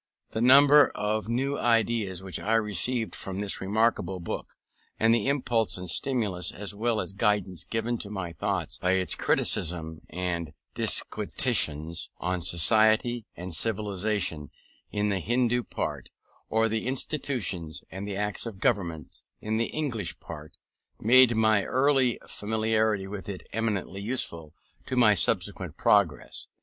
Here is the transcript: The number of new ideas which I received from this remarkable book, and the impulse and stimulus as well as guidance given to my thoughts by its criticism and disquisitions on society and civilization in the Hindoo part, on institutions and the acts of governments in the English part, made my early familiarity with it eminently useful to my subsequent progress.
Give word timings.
The 0.31 0.41
number 0.41 0.87
of 0.95 1.29
new 1.29 1.59
ideas 1.59 2.23
which 2.23 2.39
I 2.39 2.55
received 2.55 3.13
from 3.13 3.39
this 3.39 3.61
remarkable 3.61 4.19
book, 4.19 4.55
and 4.99 5.13
the 5.13 5.27
impulse 5.27 5.77
and 5.77 5.87
stimulus 5.91 6.51
as 6.51 6.73
well 6.73 6.99
as 6.99 7.11
guidance 7.11 7.63
given 7.63 7.99
to 7.99 8.09
my 8.09 8.33
thoughts 8.33 8.79
by 8.79 8.93
its 8.93 9.13
criticism 9.13 10.01
and 10.09 10.55
disquisitions 10.73 12.09
on 12.17 12.41
society 12.41 13.27
and 13.35 13.53
civilization 13.53 14.49
in 14.89 15.09
the 15.09 15.19
Hindoo 15.19 15.61
part, 15.65 16.09
on 16.49 16.73
institutions 16.73 17.83
and 17.91 18.07
the 18.07 18.15
acts 18.15 18.47
of 18.47 18.57
governments 18.59 19.21
in 19.39 19.57
the 19.57 19.65
English 19.65 20.19
part, 20.19 20.57
made 20.99 21.35
my 21.35 21.63
early 21.63 22.17
familiarity 22.27 23.05
with 23.05 23.29
it 23.29 23.43
eminently 23.53 24.01
useful 24.01 24.55
to 24.87 24.95
my 24.95 25.13
subsequent 25.13 25.77
progress. 25.77 26.47